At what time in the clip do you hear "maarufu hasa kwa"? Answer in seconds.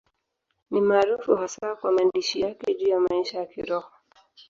0.81-1.91